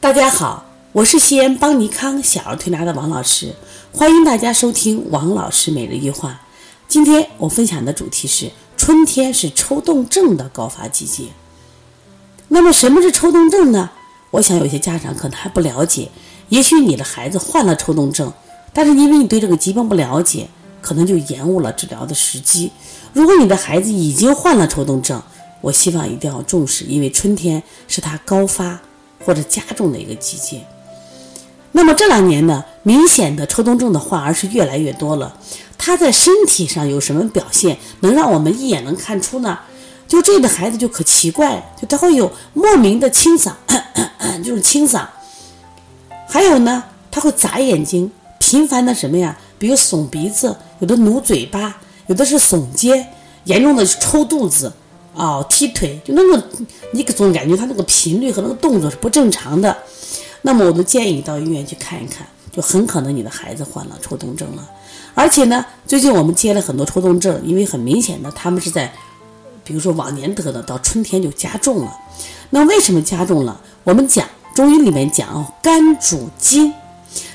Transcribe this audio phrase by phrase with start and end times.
[0.00, 3.54] 大家好，我是西安邦尼康小儿推拿的王老师，
[3.92, 6.40] 欢迎大家收听王老师每日一话。
[6.88, 11.24] 今天我分享的主题是春天是抽动症的高发季节。
[12.48, 13.90] 那么什么是抽动症呢？
[14.30, 16.08] 我想有些家长可能还不了解，
[16.48, 18.32] 也许你的孩子患了抽动症，
[18.72, 20.48] 但是因为你对这个疾病不了解，
[20.80, 22.72] 可能就延误了治疗的时机。
[23.12, 25.22] 如果你的孩子已经患了抽动症，
[25.60, 28.80] 我希望一定要重视，因为春天是他高发。
[29.24, 30.64] 或者加重的一个季节，
[31.72, 35.36] 那么这两年呢，明显的抽动症的患儿是越来越多了。
[35.78, 39.58] 他在身体上有什么表现，能让我们一眼能看出呢？
[40.08, 43.52] 就这个孩子就可奇怪，就他会有莫名的清嗓，
[44.42, 45.06] 就是清嗓。
[46.28, 49.38] 还有呢，他会眨眼睛，频繁的什么呀？
[49.58, 53.06] 比如耸鼻子，有的努嘴巴，有的是耸肩，
[53.44, 54.72] 严重的抽肚子。
[55.20, 56.42] 哦，踢腿就那个，
[56.92, 59.76] 你总感觉他那个频率和那个动作是不正常的。
[60.40, 64.66] 那么我们建议你到医院去看一看，就很可能你的孩子患了抽动症了。
[65.14, 68.90] 而且呢，最近我们接了很多抽动症，因为很明显的他们是在，
[69.62, 71.94] 比如说往年得的，到春天就加重了。
[72.48, 73.60] 那为什么加重了？
[73.84, 76.72] 我们讲中医里面讲哦，肝主筋，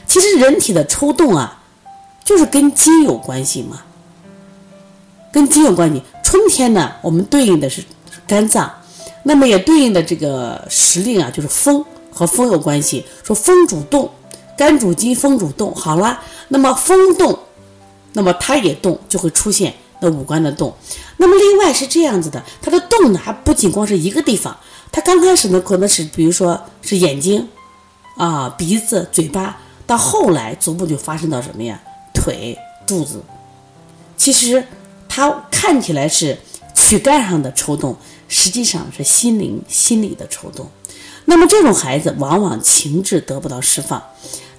[0.07, 1.61] 其实人体的抽动啊，
[2.23, 3.83] 就是跟筋有关系嘛，
[5.31, 6.01] 跟筋有关系。
[6.25, 7.83] 春天呢，我们对应的是
[8.27, 8.67] 肝脏，
[9.21, 13.05] 那么也对应的这个时令啊，就是风和风有关系。
[13.23, 14.09] 说风主动，
[14.57, 15.71] 肝主筋，风主动。
[15.75, 17.37] 好了，那么风动，
[18.13, 20.73] 那么它也动，就会出现那五官的动。
[21.17, 24.57] 那么另外是这样子的，它的动呢，还不仅光是一个地方，
[24.91, 27.47] 它刚开始呢可能是比如说是眼睛
[28.17, 31.79] 啊、鼻子、嘴巴，到后来逐步就发生到什么呀？
[32.15, 33.21] 腿、肚子，
[34.17, 34.65] 其实。
[35.15, 36.37] 它看起来是
[36.73, 37.95] 躯干上的抽动，
[38.27, 40.69] 实际上是心灵、心理的抽动。
[41.23, 44.03] 那么这种孩子往往情志得不到释放。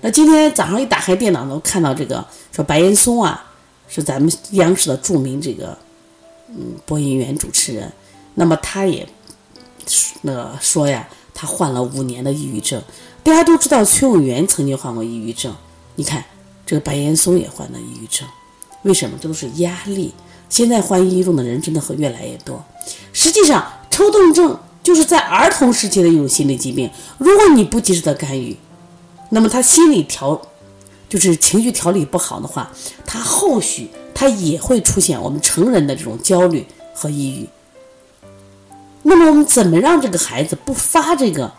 [0.01, 3.45] 那今天早上一打开电脑，能看到这个说白岩松啊，
[3.87, 5.77] 是咱们央视的著名这个
[6.49, 7.93] 嗯播音员主持人。
[8.33, 9.07] 那么他也
[10.23, 12.83] 那个说呀，他患了五年的抑郁症。
[13.23, 15.55] 大家都知道崔永元曾经患过抑郁症，
[15.97, 16.25] 你看
[16.65, 18.27] 这个白岩松也患了抑郁症，
[18.85, 19.19] 为什么？
[19.21, 20.15] 这都是压力。
[20.49, 22.65] 现在患抑郁症的人真的会越来越多。
[23.13, 26.91] 实际上，抽动症就是在儿童时期的一种心理疾病。
[27.19, 28.57] 如果你不及时的干预，
[29.31, 30.41] 那么他心理调，
[31.09, 32.71] 就是情绪调理不好的话，
[33.05, 36.65] 他后续他也会出现我们成人的这种焦虑
[36.95, 37.49] 和抑郁。
[39.03, 41.53] 那么我们怎么让这个孩子不发这个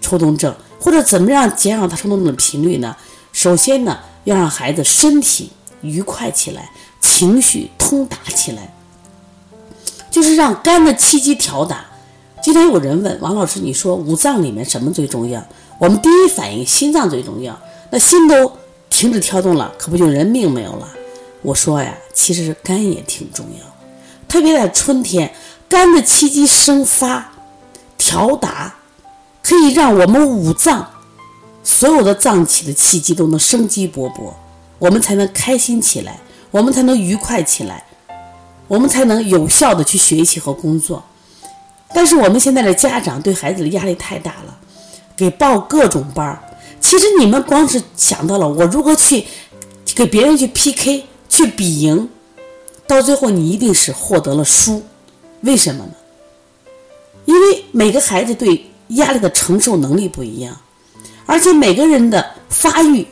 [0.00, 2.96] 抽动症，或者怎么样减少他抽动症的频率呢？
[3.32, 5.50] 首先呢，要让孩子身体
[5.80, 6.70] 愉快起来。
[7.02, 8.72] 情绪通达起来，
[10.10, 11.84] 就是让肝的气机调达。
[12.42, 15.44] 今天有人问王老师：“你说五脏里面什么最重要？”
[15.78, 17.56] 我们第一反应心脏最重要。
[17.90, 18.50] 那心都
[18.88, 20.88] 停止跳动了，可不就人命没有了？
[21.42, 23.66] 我说呀，其实肝也挺重要，
[24.28, 25.34] 特别在春天，
[25.68, 27.32] 肝的气机生发
[27.98, 28.74] 调达，
[29.42, 30.88] 可以让我们五脏
[31.62, 34.32] 所有的脏器的气机都能生机勃勃，
[34.78, 36.18] 我们才能开心起来。
[36.52, 37.82] 我们才能愉快起来，
[38.68, 41.02] 我们才能有效的去学习和工作。
[41.94, 44.56] 但是我们现在的家长对孩子的压力太大了，
[45.16, 46.40] 给报各种班儿。
[46.78, 49.26] 其实你们光是想到了我如何去
[49.94, 52.08] 给别人去 PK 去比赢，
[52.86, 54.82] 到最后你一定是获得了输。
[55.40, 55.92] 为什么呢？
[57.24, 60.54] 因为每个孩子对压力的承受能力不一样，
[61.24, 63.06] 而且每个人的发育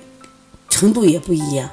[0.68, 1.70] 程度也不一样。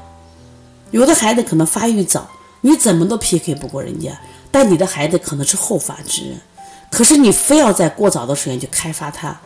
[0.91, 2.29] 有的孩子可能发育早，
[2.61, 4.11] 你怎么都 PK 不过人家；
[4.51, 6.37] 但你的孩子可能是后发制人，
[6.89, 9.37] 可是你非要在过早的时间去开发他。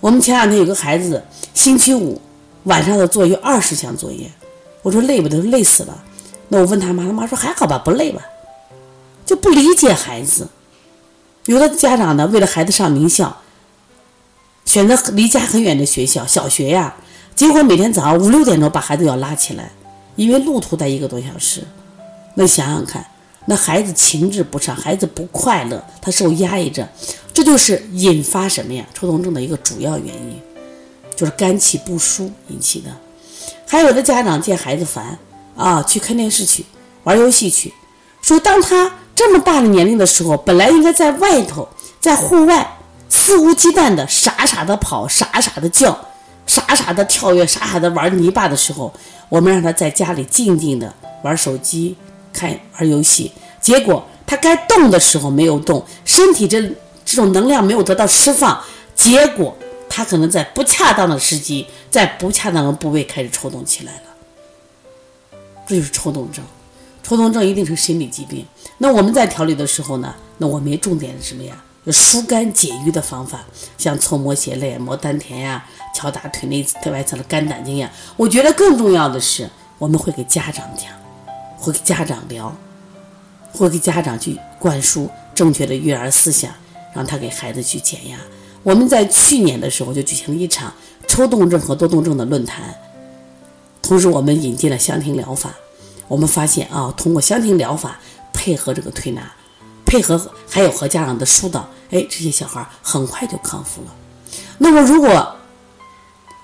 [0.00, 1.22] 我们前两天有个孩子，
[1.54, 2.20] 星期五
[2.64, 4.30] 晚上的作业二十项作业，
[4.82, 5.38] 我说累不累？
[5.42, 6.02] 累死了。
[6.48, 8.22] 那我问他妈，他妈说还好吧，不累吧？
[9.26, 10.48] 就不理解孩子。
[11.46, 13.36] 有的家长呢，为了孩子上名校，
[14.64, 16.94] 选择离家很远的学校，小学呀，
[17.34, 19.72] 结果每天早上五六点钟把孩子要拉起来。
[20.16, 21.62] 因为路途在一个多小时，
[22.34, 23.04] 那想想看，
[23.46, 26.88] 那孩子情志不畅，孩子不快乐，他受压抑着，
[27.32, 28.84] 这就是引发什么呀？
[28.94, 30.40] 抽动症的一个主要原因，
[31.16, 32.90] 就是肝气不舒引起的。
[33.66, 35.18] 还有的家长见孩子烦
[35.56, 36.64] 啊，去看电视去，
[37.04, 37.72] 玩游戏去，
[38.20, 41.66] 说当他这么大的年龄的时候，本来应该在外头，
[42.00, 45.98] 在户外肆无忌惮的傻傻的跑，傻傻的叫，
[46.52, 48.92] 傻傻的跳跃，傻傻的玩泥巴的时候。
[49.30, 51.96] 我们让他在家里静静的玩手机、
[52.34, 56.60] 看玩游戏，结果他该动的时候没有动，身体这
[57.02, 58.62] 这种能量没有得到释放，
[58.94, 59.56] 结果
[59.88, 65.38] 他可能在不恰当的时机，在不恰当的部位开始抽动起来了。
[65.66, 66.44] 这就是抽动症。
[67.02, 68.44] 抽动症一定是心理疾病。
[68.76, 71.56] 那我们在调理的时候呢，那我们重点是什么呀？
[71.90, 73.40] 疏肝解郁的方法，
[73.76, 77.90] 像搓摩斜肋、摩丹田呀，敲打腿内腿外侧的肝胆经呀。
[78.16, 80.92] 我觉得更重要的是，我们会给家长讲，
[81.56, 82.54] 会给家长聊，
[83.52, 86.52] 会给家长去灌输正确的育儿思想，
[86.94, 88.16] 让他给孩子去减压。
[88.62, 90.72] 我们在去年的时候就举行了一场
[91.08, 92.72] 抽动症和多动症的论坛，
[93.82, 95.52] 同时我们引进了香庭疗法。
[96.06, 97.98] 我们发现啊，通过香庭疗法
[98.32, 99.32] 配合这个推拿。
[99.92, 100.18] 配合
[100.48, 103.88] 还有和家长的疏导，哎，这些小孩很快就康复了。
[104.56, 105.36] 那么，如果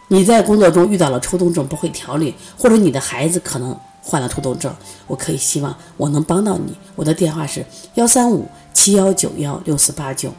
[0.09, 4.71] 你在工作中遇到了抽动症不会调理，或者你的孩子可能患了抽动症，
[5.07, 6.77] 我可以希望我能帮到你。
[6.95, 7.65] 我的电话是
[7.95, 10.31] 幺三五七幺九幺六四八九。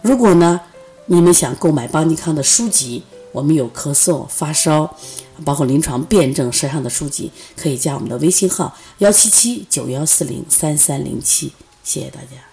[0.00, 0.58] 如果呢，
[1.04, 3.02] 你们想购买邦尼康的书籍，
[3.32, 4.96] 我们有咳嗽、发烧，
[5.44, 11.52] 包括临床辩证舌上的书籍，可以加我们的微信号幺七七九幺四零三三零七。
[11.88, 12.47] 谢谢大家。